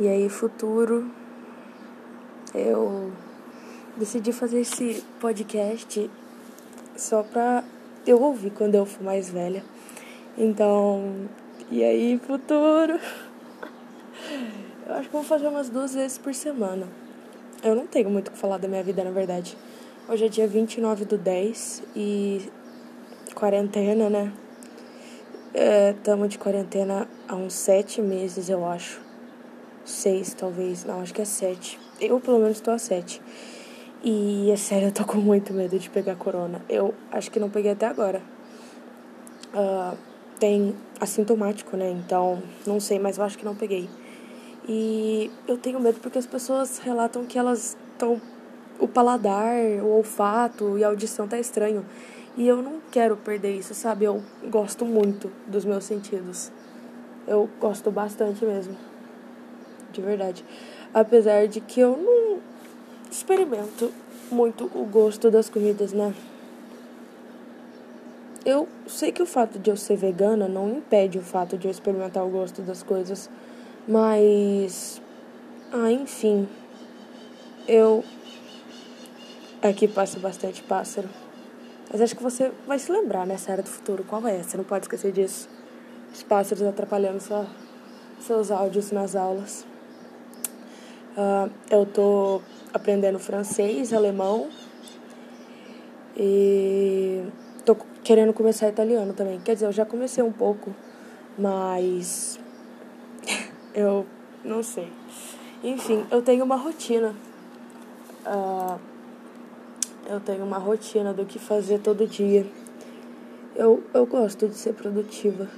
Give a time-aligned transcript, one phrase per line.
[0.00, 1.08] E aí, futuro,
[2.52, 3.12] eu
[3.96, 6.10] decidi fazer esse podcast
[6.96, 7.62] só pra
[8.04, 9.62] eu ouvir quando eu for mais velha.
[10.36, 11.28] Então,
[11.70, 12.98] e aí, futuro?
[14.86, 16.86] Eu acho que vou fazer umas duas vezes por semana.
[17.62, 19.56] Eu não tenho muito o que falar da minha vida, na verdade.
[20.08, 22.50] Hoje é dia 29 do 10 e
[23.34, 24.32] quarentena, né?
[25.96, 29.03] Estamos é, de quarentena há uns sete meses, eu acho
[29.84, 30.84] seis, talvez.
[30.84, 31.78] Não, acho que é sete.
[32.00, 33.20] Eu, pelo menos, estou a sete.
[34.02, 36.60] E é sério, eu tô com muito medo de pegar corona.
[36.68, 38.20] Eu acho que não peguei até agora.
[39.54, 39.96] Uh,
[40.38, 41.90] tem assintomático, né?
[41.90, 43.88] Então, não sei, mas eu acho que não peguei.
[44.68, 48.20] E eu tenho medo porque as pessoas relatam que elas estão.
[48.78, 51.86] O paladar, o olfato e a audição tá estranho.
[52.36, 54.04] E eu não quero perder isso, sabe?
[54.04, 54.20] Eu
[54.50, 56.50] gosto muito dos meus sentidos.
[57.26, 58.76] Eu gosto bastante mesmo
[60.00, 60.44] de verdade.
[60.92, 62.40] Apesar de que eu não
[63.10, 63.92] experimento
[64.30, 66.14] muito o gosto das comidas, né?
[68.44, 71.70] Eu sei que o fato de eu ser vegana não impede o fato de eu
[71.70, 73.30] experimentar o gosto das coisas,
[73.88, 75.00] mas.
[75.72, 76.46] Ah, enfim.
[77.66, 78.04] Eu.
[79.62, 81.08] Aqui passa bastante pássaro.
[81.90, 84.42] Mas acho que você vai se lembrar nessa era do futuro qual é.
[84.42, 85.48] Você não pode esquecer disso.
[86.12, 87.46] Os pássaros atrapalhando sua,
[88.20, 89.64] seus áudios nas aulas.
[91.16, 94.48] Uh, eu tô aprendendo francês, alemão
[96.16, 97.22] e
[97.64, 99.40] tô querendo começar italiano também.
[99.40, 100.74] Quer dizer, eu já comecei um pouco,
[101.38, 102.38] mas
[103.74, 104.04] eu
[104.44, 104.92] não sei.
[105.62, 107.14] Enfim, eu tenho uma rotina.
[108.26, 108.78] Uh,
[110.06, 112.44] eu tenho uma rotina do que fazer todo dia.
[113.54, 115.48] Eu, eu gosto de ser produtiva.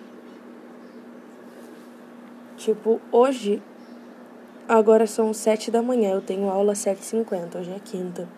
[2.56, 3.62] Tipo, hoje
[4.68, 8.28] Agora são sete da manhã, eu tenho aula às sete e cinquenta, hoje é quinta.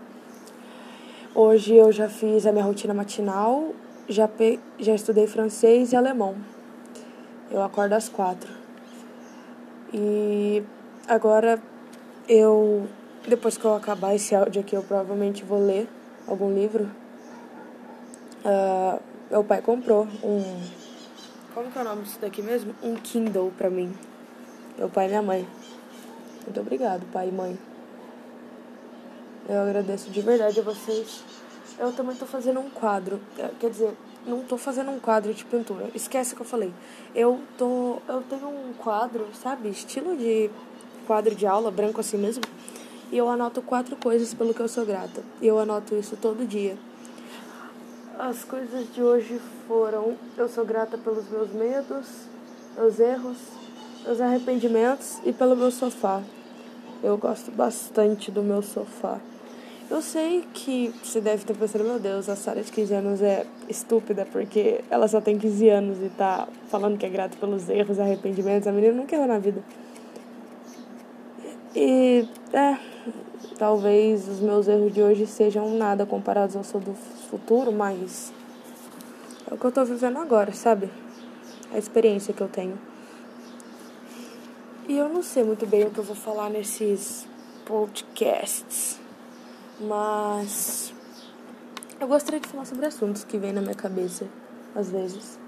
[1.35, 3.73] Hoje eu já fiz a minha rotina matinal,
[4.07, 4.61] já, pe...
[4.79, 6.37] já estudei francês e alemão.
[7.51, 8.53] Eu acordo às quatro.
[9.91, 10.63] E
[11.07, 11.63] agora
[12.29, 12.87] eu,
[13.27, 15.89] depois que eu acabar esse áudio aqui, eu provavelmente vou ler
[16.27, 16.91] algum livro.
[18.45, 20.61] Uh, meu pai comprou um.
[21.55, 22.75] Como que é o nome disso daqui mesmo?
[22.83, 23.95] Um Kindle pra mim.
[24.77, 25.49] Meu pai e minha mãe.
[26.49, 27.59] Muito obrigado, pai e mãe.
[29.47, 31.23] Eu agradeço de verdade a vocês.
[31.79, 33.21] Eu também tô fazendo um quadro.
[33.39, 33.95] É, quer dizer,
[34.27, 35.91] não tô fazendo um quadro de pintura.
[35.95, 36.73] Esquece o que eu falei.
[37.15, 37.99] Eu tô.
[38.09, 39.69] Eu tenho um quadro, sabe?
[39.69, 40.49] Estilo de
[41.07, 42.43] quadro de aula, branco assim mesmo.
[43.13, 45.23] E eu anoto quatro coisas pelo que eu sou grata.
[45.43, 46.79] E eu anoto isso todo dia.
[48.19, 52.07] As coisas de hoje foram: eu sou grata pelos meus medos,
[52.75, 53.37] meus erros,
[54.07, 56.23] meus arrependimentos e pelo meu sofá.
[57.03, 59.21] Eu gosto bastante do meu sofá.
[59.91, 63.47] Eu sei que você deve estar pensando, meu Deus, a Sara de 15 anos é
[63.69, 67.99] estúpida porque ela só tem 15 anos e tá falando que é grata pelos erros,
[67.99, 68.67] arrependimentos.
[68.67, 69.63] A menina nunca errou na vida.
[71.75, 72.77] E, é,
[73.57, 76.93] talvez os meus erros de hoje sejam nada comparados ao seu do
[77.31, 78.33] futuro, mas
[79.51, 80.91] é o que eu tô vivendo agora, sabe?
[81.73, 82.88] A experiência que eu tenho.
[84.89, 87.29] E eu não sei muito bem o que eu vou falar nesses
[87.67, 88.99] podcasts,
[89.79, 90.95] mas
[92.01, 94.27] eu gostaria de falar sobre assuntos que vêm na minha cabeça
[94.75, 95.39] às vezes.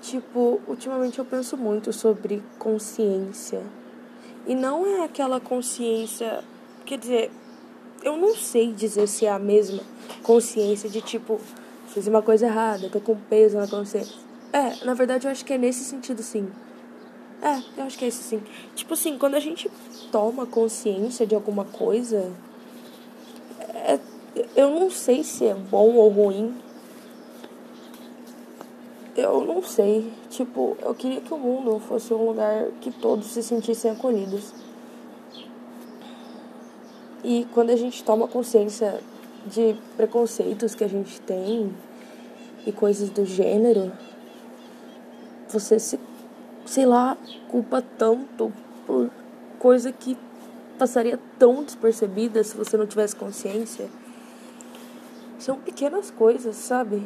[0.00, 3.62] Tipo, ultimamente eu penso muito sobre consciência.
[4.46, 6.42] E não é aquela consciência,
[6.86, 7.30] quer dizer,
[8.02, 9.82] eu não sei dizer se é a mesma
[10.22, 11.38] consciência de tipo,
[11.88, 14.16] fiz uma coisa errada, tô com peso na consciência.
[14.50, 16.50] É, na verdade eu acho que é nesse sentido sim.
[17.42, 18.40] É, eu acho que é isso sim.
[18.76, 19.68] Tipo assim, quando a gente
[20.12, 22.32] toma consciência de alguma coisa,
[23.74, 23.98] é,
[24.54, 26.54] eu não sei se é bom ou ruim.
[29.16, 30.12] Eu não sei.
[30.30, 34.54] Tipo, eu queria que o mundo fosse um lugar que todos se sentissem acolhidos.
[37.24, 39.00] E quando a gente toma consciência
[39.46, 41.74] de preconceitos que a gente tem
[42.64, 43.92] e coisas do gênero,
[45.48, 45.98] você se
[46.64, 47.16] sei lá,
[47.48, 48.52] culpa tanto
[48.86, 49.10] por
[49.58, 50.16] coisa que
[50.78, 53.88] passaria tão despercebida se você não tivesse consciência.
[55.38, 57.02] São pequenas coisas, sabe?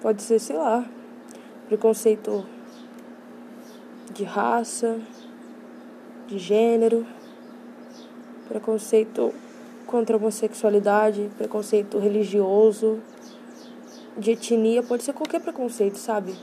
[0.00, 0.84] Pode ser, sei lá,
[1.68, 2.44] preconceito
[4.12, 5.00] de raça,
[6.26, 7.06] de gênero,
[8.48, 9.32] preconceito
[9.86, 13.00] contra a homossexualidade, preconceito religioso,
[14.16, 16.34] de etnia, pode ser qualquer preconceito, sabe?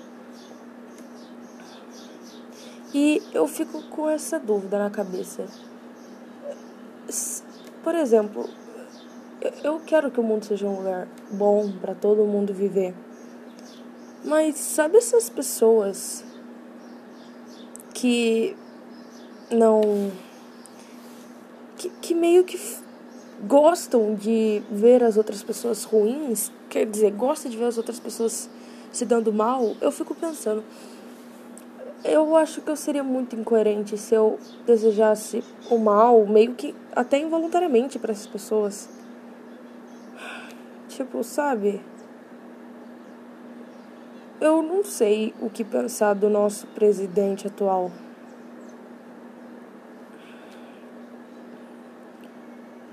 [2.93, 5.45] E eu fico com essa dúvida na cabeça.
[7.83, 8.49] Por exemplo,
[9.63, 12.93] eu quero que o mundo seja um lugar bom para todo mundo viver.
[14.23, 16.23] Mas sabe essas pessoas
[17.93, 18.55] que
[19.49, 20.11] não.
[21.77, 22.59] que, que meio que
[23.47, 28.49] gostam de ver as outras pessoas ruins, quer dizer, gosta de ver as outras pessoas
[28.91, 30.63] se dando mal, eu fico pensando.
[32.03, 37.19] Eu acho que eu seria muito incoerente se eu desejasse o mal, meio que até
[37.19, 38.89] involuntariamente para essas pessoas.
[40.89, 41.79] Tipo, sabe?
[44.39, 47.91] Eu não sei o que pensar do nosso presidente atual.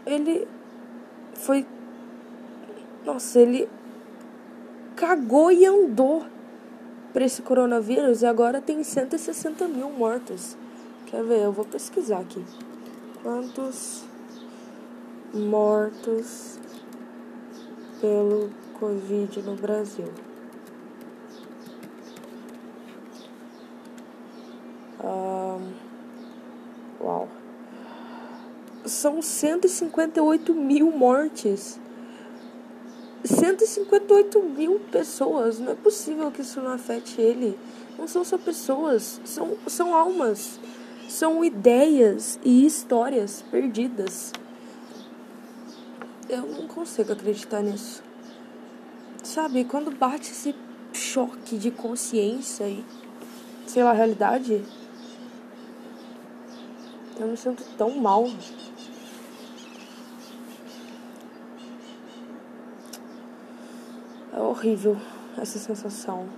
[0.05, 0.47] Ele
[1.33, 1.67] foi.
[3.07, 3.67] Nossa, ele
[4.95, 6.27] cagou e andou
[7.13, 10.57] para esse coronavírus e agora tem 160 mil mortos.
[11.07, 11.43] Quer ver?
[11.43, 12.45] Eu vou pesquisar aqui.
[13.23, 14.05] Quantos
[15.33, 16.59] mortos
[18.01, 20.13] pelo Covid no Brasil?
[25.03, 25.73] Um,
[27.01, 27.29] uau.
[28.85, 31.81] São 158 mil mortes.
[33.49, 35.59] 158 mil pessoas.
[35.59, 37.59] Não é possível que isso não afete ele.
[37.99, 40.61] Não são só pessoas, são, são almas.
[41.09, 44.33] São ideias e histórias perdidas.
[46.29, 48.03] Eu não consigo acreditar nisso.
[49.23, 50.55] Sabe, quando bate esse
[50.93, 52.85] choque de consciência e,
[53.67, 54.63] sei lá, realidade,
[57.19, 58.29] eu me sinto tão mal.
[64.39, 64.97] É horrível
[65.37, 66.29] essa sensação.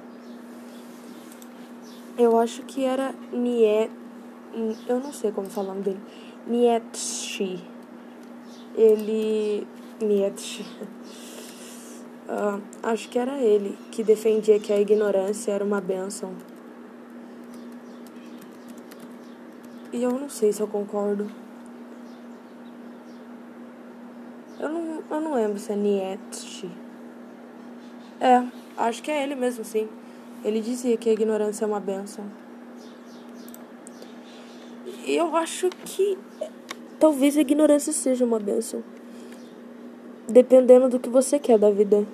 [2.17, 3.93] Eu acho que era Niet.
[4.88, 6.00] Eu não sei como falar o nome dele.
[6.47, 7.62] Nietzsche.
[8.75, 9.67] Ele.
[10.00, 10.64] Nietzsche.
[12.26, 16.32] Uh, acho que era ele que defendia que a ignorância era uma benção.
[19.93, 21.31] E eu não sei se eu concordo.
[24.58, 26.80] Eu não, eu não lembro se é Nietzsche.
[28.20, 28.44] É,
[28.76, 29.88] acho que é ele mesmo, sim.
[30.44, 32.25] Ele dizia que a ignorância é uma benção.
[35.06, 36.19] E eu acho que
[36.99, 38.84] talvez a ignorância seja uma benção.
[40.28, 42.06] Dependendo do que você quer da vida.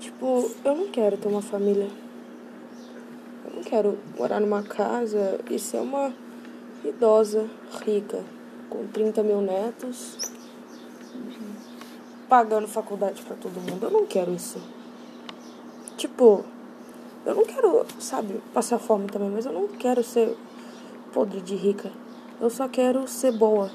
[0.00, 1.88] Tipo, eu não quero ter uma família.
[3.44, 6.12] Eu não quero morar numa casa e ser uma
[6.84, 7.48] idosa,
[7.84, 8.24] rica,
[8.68, 10.18] com 30 mil netos,
[12.28, 13.84] pagando faculdade para todo mundo.
[13.84, 14.60] Eu não quero isso.
[16.00, 16.42] Tipo,
[17.26, 20.34] eu não quero, sabe, passar fome também, mas eu não quero ser
[21.12, 21.92] podre de rica.
[22.40, 23.70] Eu só quero ser boa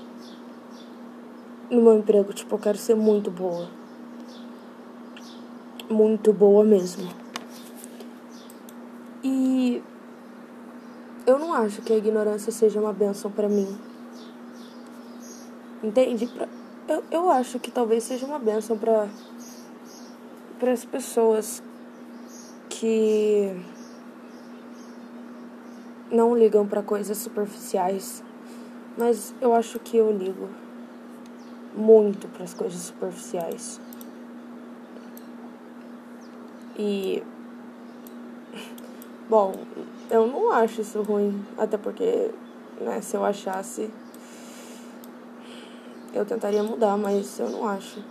[1.70, 2.34] no meu emprego.
[2.34, 3.70] Tipo, eu quero ser muito boa.
[5.88, 7.08] Muito boa mesmo.
[9.24, 9.84] E
[11.28, 13.78] eu não acho que a ignorância seja uma benção para mim.
[15.84, 16.26] Entende?
[16.26, 16.50] Pra,
[16.88, 19.08] eu, eu acho que talvez seja uma benção para
[20.60, 21.62] para as pessoas
[22.80, 23.56] que
[26.12, 28.22] não ligam para coisas superficiais,
[28.98, 30.50] mas eu acho que eu ligo
[31.74, 33.80] muito para as coisas superficiais.
[36.78, 37.24] E
[39.30, 39.54] bom,
[40.10, 42.32] eu não acho isso ruim, até porque,
[42.82, 43.90] né, se eu achasse,
[46.14, 48.04] eu tentaria mudar, mas eu não acho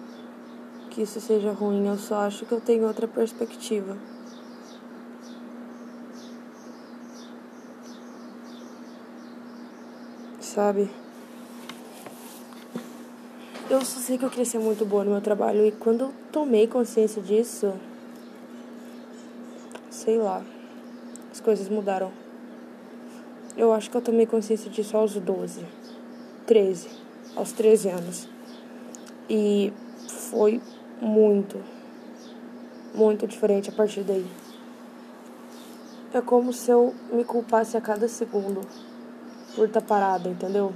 [0.90, 3.96] que isso seja ruim, eu só acho que eu tenho outra perspectiva.
[10.54, 10.88] Sabe?
[13.68, 16.68] Eu só sei que eu ser muito boa no meu trabalho e quando eu tomei
[16.68, 17.74] consciência disso,
[19.90, 20.44] sei lá
[21.32, 22.12] as coisas mudaram.
[23.56, 25.64] Eu acho que eu tomei consciência disso aos 12,
[26.46, 26.88] 13,
[27.34, 28.28] aos 13 anos.
[29.28, 29.72] E
[30.06, 30.60] foi
[31.00, 31.60] muito,
[32.94, 34.26] muito diferente a partir daí.
[36.12, 38.60] É como se eu me culpasse a cada segundo
[39.54, 40.72] por estar parada, entendeu?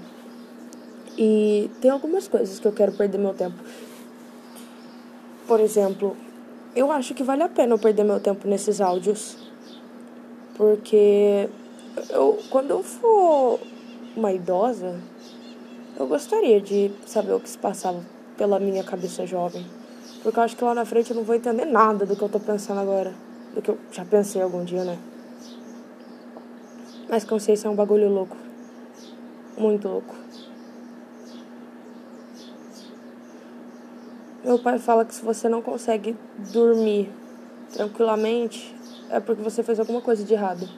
[1.16, 3.56] E tem algumas coisas que eu quero perder meu tempo.
[5.46, 6.16] Por exemplo,
[6.76, 9.36] eu acho que vale a pena eu perder meu tempo nesses áudios.
[10.56, 11.48] Porque
[12.10, 13.58] eu, quando eu for
[14.16, 15.00] uma idosa,
[15.98, 18.00] eu gostaria de saber o que se passava
[18.36, 19.66] pela minha cabeça jovem.
[20.22, 22.28] Porque eu acho que lá na frente eu não vou entender nada do que eu
[22.28, 23.12] tô pensando agora.
[23.54, 24.98] Do que eu já pensei algum dia, né?
[27.08, 28.36] Mas consciência é um bagulho louco.
[29.58, 30.14] Muito louco.
[34.44, 36.16] Meu pai fala que se você não consegue
[36.52, 37.10] dormir
[37.72, 38.74] tranquilamente,
[39.10, 40.68] é porque você fez alguma coisa de errado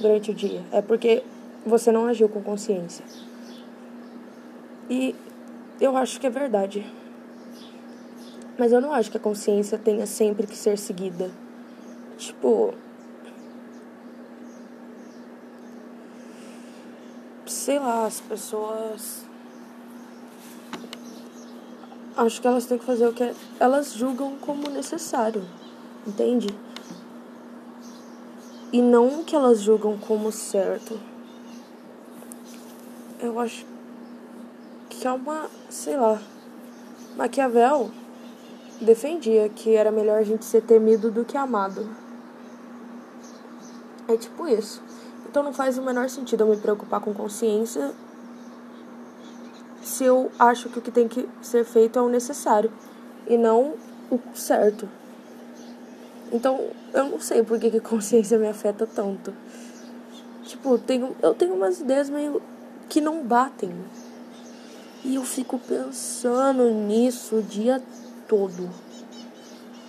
[0.00, 0.62] durante o dia.
[0.70, 1.24] É porque
[1.66, 3.04] você não agiu com consciência.
[4.88, 5.16] E
[5.80, 6.86] eu acho que é verdade.
[8.56, 11.30] Mas eu não acho que a consciência tenha sempre que ser seguida.
[12.16, 12.72] Tipo.
[17.68, 19.26] Sei lá, as pessoas.
[22.16, 25.44] Acho que elas têm que fazer o que elas julgam como necessário.
[26.06, 26.48] Entende?
[28.72, 30.98] E não o que elas julgam como certo.
[33.20, 33.66] Eu acho
[34.88, 35.50] que é uma.
[35.68, 36.22] Sei lá.
[37.18, 37.90] Maquiavel
[38.80, 41.86] defendia que era melhor a gente ser temido do que amado.
[44.08, 44.87] É tipo isso.
[45.28, 47.92] Então não faz o menor sentido eu me preocupar com consciência
[49.82, 52.72] se eu acho que o que tem que ser feito é o necessário
[53.26, 53.74] e não
[54.10, 54.88] o certo.
[56.32, 59.32] Então eu não sei por que, que consciência me afeta tanto.
[60.44, 62.40] Tipo, tenho, eu tenho umas ideias meio
[62.88, 63.70] que não batem.
[65.04, 67.82] E eu fico pensando nisso o dia
[68.26, 68.68] todo.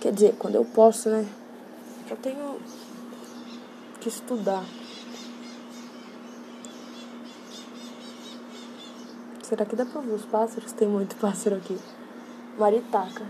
[0.00, 1.26] Quer dizer, quando eu posso, né?
[2.10, 2.58] Eu tenho
[4.00, 4.64] que estudar.
[9.50, 10.70] Será que dá pra ouvir os pássaros?
[10.70, 11.76] Tem muito pássaro aqui.
[12.56, 13.26] Maritaca,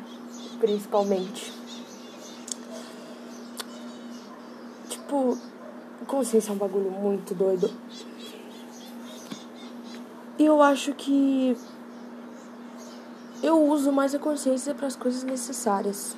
[0.60, 1.50] principalmente.
[4.86, 5.38] Tipo,
[6.06, 7.70] consciência é um bagulho muito doido.
[10.38, 11.56] E eu acho que
[13.42, 16.14] eu uso mais a consciência para as coisas necessárias,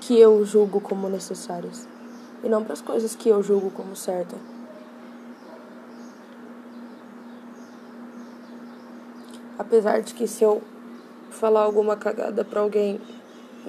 [0.00, 1.86] que eu julgo como necessárias,
[2.42, 4.34] e não para as coisas que eu julgo como certa.
[9.70, 10.60] Apesar de que se eu
[11.30, 13.00] falar alguma cagada para alguém,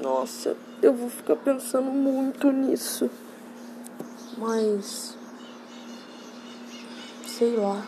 [0.01, 3.07] nossa, eu vou ficar pensando muito nisso.
[4.35, 5.15] Mas
[7.27, 7.85] sei lá.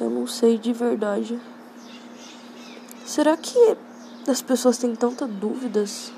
[0.00, 1.40] Eu não sei de verdade.
[3.06, 3.76] Será que
[4.26, 6.12] as pessoas têm tantas dúvidas?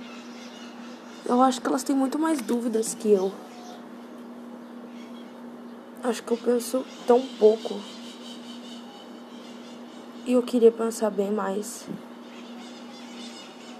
[1.26, 3.30] Eu acho que elas têm muito mais dúvidas que eu.
[6.04, 7.80] Acho que eu penso tão pouco.
[10.26, 11.87] E eu queria pensar bem mais.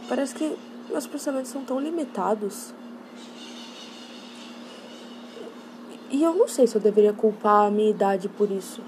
[0.09, 0.57] Parece que
[0.88, 2.73] meus pensamentos são tão limitados.
[6.11, 8.81] E eu não sei se eu deveria culpar a minha idade por isso.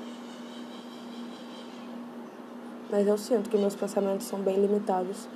[2.90, 5.28] Mas eu sinto que meus pensamentos são bem limitados.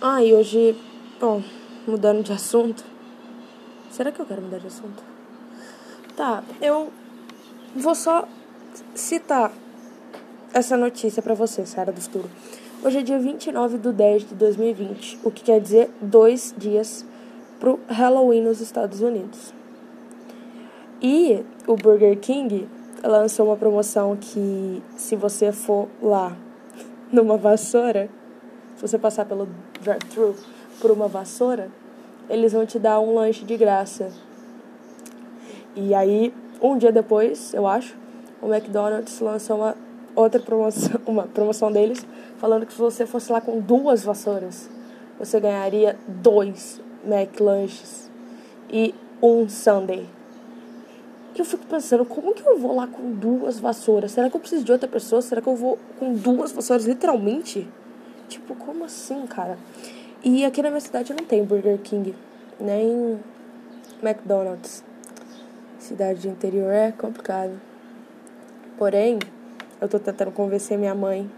[0.00, 0.74] Ah, e hoje,
[1.20, 1.42] bom,
[1.86, 2.82] mudando de assunto.
[3.90, 5.11] Será que eu quero mudar de assunto?
[6.22, 6.92] Tá, eu
[7.74, 8.28] vou só
[8.94, 9.50] citar
[10.54, 12.30] essa notícia para você, Sara do Futuro.
[12.80, 17.04] Hoje é dia 29 de 10 de 2020, o que quer dizer dois dias
[17.58, 19.52] pro Halloween nos Estados Unidos.
[21.02, 22.68] E o Burger King
[23.02, 26.36] lançou uma promoção que se você for lá
[27.10, 28.08] numa vassoura,
[28.76, 29.48] se você passar pelo
[29.80, 30.36] drive-thru
[30.80, 31.68] por uma vassoura,
[32.30, 34.12] eles vão te dar um lanche de graça.
[35.74, 37.96] E aí, um dia depois, eu acho,
[38.40, 39.76] o McDonald's lançou uma
[40.14, 44.68] outra promoção, uma promoção deles, falando que se você fosse lá com duas vassouras,
[45.18, 48.10] você ganharia dois McLanches
[48.70, 50.06] e um Sunday.
[51.34, 54.12] Eu fico pensando, como que eu vou lá com duas vassouras?
[54.12, 55.22] Será que eu preciso de outra pessoa?
[55.22, 57.66] Será que eu vou com duas vassouras, literalmente?
[58.28, 59.56] Tipo, como assim, cara?
[60.22, 62.14] E aqui na minha cidade não tem Burger King,
[62.60, 63.18] nem
[64.02, 64.84] McDonald's.
[65.92, 67.52] Cidade de interior é complicado.
[68.78, 69.18] Porém,
[69.78, 71.30] eu tô tentando convencer minha mãe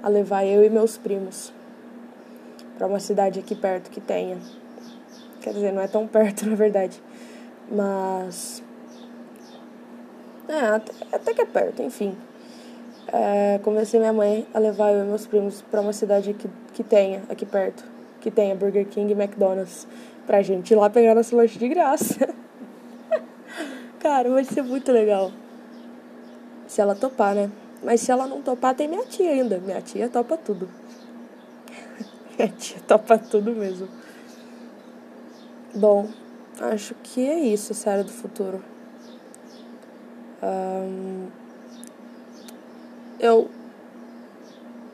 [0.00, 1.52] a levar eu e meus primos
[2.78, 4.38] para uma cidade aqui perto que tenha.
[5.40, 7.02] Quer dizer, não é tão perto, na verdade.
[7.68, 8.62] Mas
[10.48, 12.16] é, até, até que é perto, enfim.
[13.08, 16.84] É, convenci minha mãe a levar eu e meus primos para uma cidade que, que
[16.84, 17.82] tenha, aqui perto,
[18.20, 19.84] que tenha Burger King e McDonald's,
[20.24, 22.32] pra gente ir lá pegar nosso lanche de graça.
[24.06, 25.32] Cara, vai ser muito legal.
[26.68, 27.50] Se ela topar, né?
[27.82, 29.58] Mas se ela não topar, tem minha tia ainda.
[29.58, 30.68] Minha tia topa tudo.
[32.38, 33.88] minha tia topa tudo mesmo.
[35.74, 36.08] Bom,
[36.60, 38.62] acho que é isso, Série do Futuro.
[40.40, 41.26] Um,
[43.18, 43.50] eu,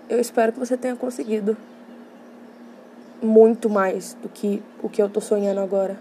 [0.09, 1.55] eu espero que você tenha conseguido
[3.23, 5.99] muito mais do que o que eu tô sonhando agora.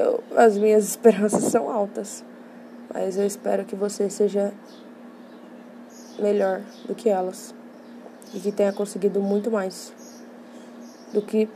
[0.00, 2.24] eu, as minhas esperanças são altas.
[2.92, 4.52] Mas eu espero que você seja
[6.18, 7.54] melhor do que elas.
[8.34, 9.92] E que tenha conseguido muito mais
[11.12, 11.48] do que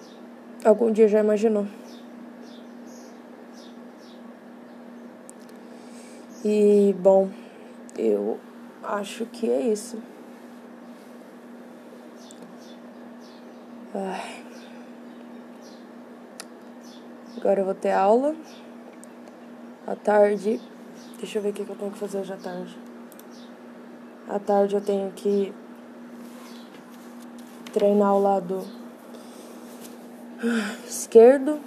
[0.65, 1.67] algum dia já imaginou.
[6.45, 7.31] E, bom,
[7.97, 8.39] eu
[8.83, 9.97] acho que é isso.
[13.95, 14.45] Ai.
[17.39, 18.35] Agora eu vou ter aula.
[19.87, 20.61] À tarde.
[21.19, 22.79] Deixa eu ver o que eu tenho que fazer hoje à tarde.
[24.29, 25.53] À tarde eu tenho que
[27.73, 28.65] treinar o lado
[30.87, 31.61] esquerdo,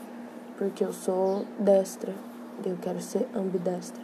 [0.57, 2.13] porque eu sou destra.
[2.65, 4.01] Eu quero ser ambidestra.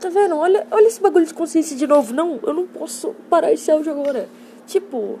[0.00, 0.36] Tá vendo?
[0.36, 2.12] Olha, olha esse bagulho de consciência de novo.
[2.12, 4.28] Não, eu não posso parar esse áudio agora.
[4.66, 5.20] Tipo,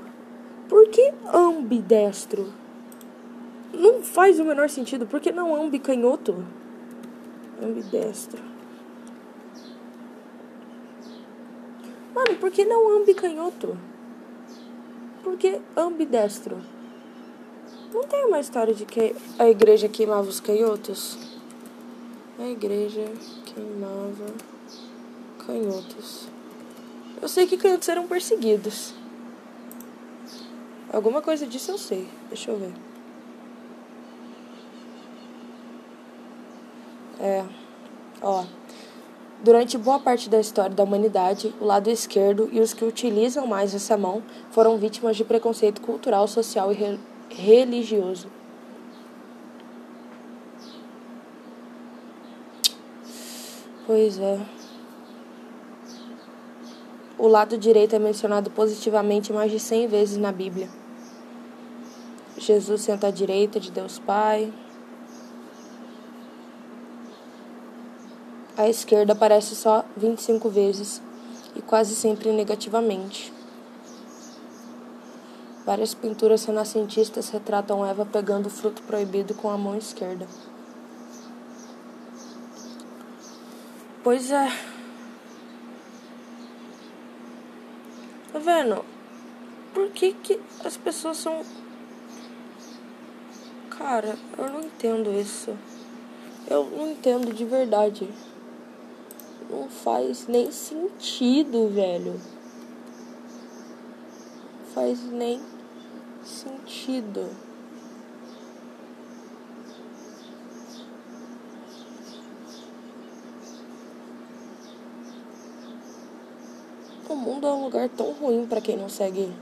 [0.68, 2.59] por que ambidestro?
[3.80, 5.06] Não faz o menor sentido.
[5.06, 6.44] Por que não ambicanhoto?
[7.62, 8.42] Ambidestro.
[12.14, 13.78] Mano, por que não ambicanhoto?
[15.22, 16.58] Por que ambidestro?
[17.90, 21.16] Não tem uma história de que a igreja queimava os canhotos?
[22.38, 23.10] A igreja
[23.46, 24.26] queimava
[25.46, 26.28] canhotos.
[27.22, 28.92] Eu sei que canhotos eram perseguidos.
[30.92, 32.06] Alguma coisa disso eu sei.
[32.28, 32.89] Deixa eu ver.
[37.20, 37.44] É.
[38.22, 38.44] Ó.
[39.42, 43.74] Durante boa parte da história da humanidade, o lado esquerdo e os que utilizam mais
[43.74, 46.98] essa mão foram vítimas de preconceito cultural, social e re
[47.30, 48.28] religioso.
[53.86, 54.38] Pois é.
[57.18, 60.68] O lado direito é mencionado positivamente mais de 100 vezes na Bíblia.
[62.36, 64.52] Jesus senta à direita de Deus Pai.
[68.60, 71.00] A esquerda aparece só 25 vezes
[71.56, 73.32] e quase sempre negativamente.
[75.64, 80.26] Várias pinturas renascentistas retratam Eva pegando o fruto proibido com a mão esquerda.
[84.04, 84.52] Pois é.
[88.30, 88.84] Tá vendo?
[89.72, 91.46] Por que, que as pessoas são.
[93.70, 95.56] Cara, eu não entendo isso.
[96.46, 98.06] Eu não entendo de verdade.
[99.50, 102.20] Não faz nem sentido, velho.
[104.72, 105.40] Faz nem
[106.22, 107.28] sentido.
[117.08, 119.34] O mundo é um lugar tão ruim para quem não segue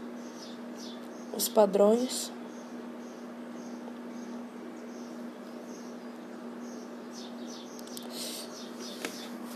[1.37, 2.33] os padrões.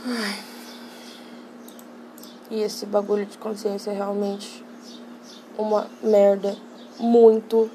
[0.05, 0.43] Ai.
[2.51, 4.65] E esse bagulho de consciência é realmente
[5.57, 6.57] uma merda
[6.99, 7.71] muito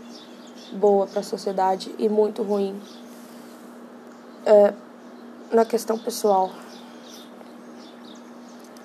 [0.74, 2.80] boa para a sociedade e muito ruim
[4.46, 4.74] é,
[5.52, 6.52] na questão pessoal.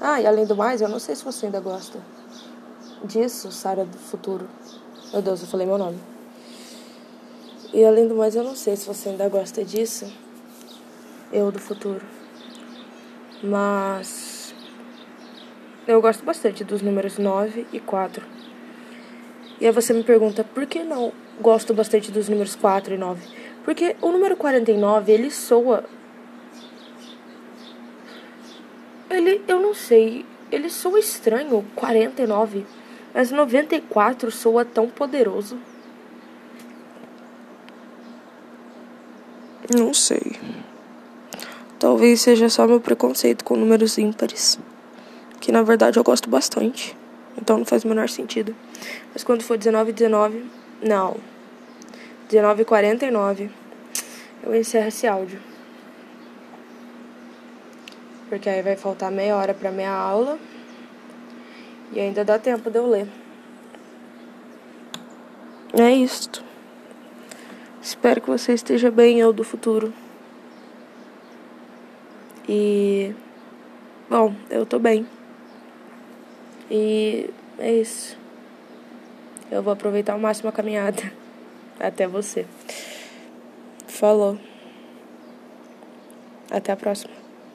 [0.00, 1.98] Ah, e além do mais, eu não sei se você ainda gosta
[3.04, 4.48] disso, Sara do futuro.
[5.12, 5.98] Meu Deus, eu falei meu nome.
[7.72, 10.06] E além do mais, eu não sei se você ainda gosta disso,
[11.32, 12.21] eu do futuro.
[13.42, 14.54] Mas
[15.86, 18.24] eu gosto bastante dos números 9 e 4.
[19.60, 23.20] E aí você me pergunta, por que não gosto bastante dos números 4 e 9?
[23.64, 25.84] Porque o número 49, ele soa
[29.12, 32.64] Ele, eu não sei, ele soa estranho, 49,
[33.12, 35.58] mas 94 soa tão poderoso.
[39.76, 40.40] Não sei.
[41.82, 44.56] Talvez seja só meu preconceito com números ímpares.
[45.40, 46.96] Que na verdade eu gosto bastante.
[47.36, 48.54] Então não faz o menor sentido.
[49.12, 50.44] Mas quando for 19 19,
[50.80, 51.16] não.
[52.28, 53.50] 19 49,
[54.44, 55.40] eu encerro esse áudio
[58.28, 60.38] porque aí vai faltar meia hora para minha aula
[61.92, 63.06] e ainda dá tempo de eu ler.
[65.74, 66.44] É isto.
[67.82, 69.92] Espero que você esteja bem, eu do futuro.
[72.48, 73.14] E.
[74.08, 75.06] Bom, eu tô bem.
[76.70, 78.16] E é isso.
[79.50, 81.02] Eu vou aproveitar ao máximo a caminhada.
[81.78, 82.46] Até você.
[83.86, 84.38] Falou.
[86.50, 87.21] Até a próxima.